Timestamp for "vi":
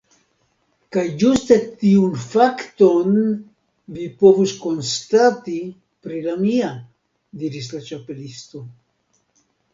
3.99-4.07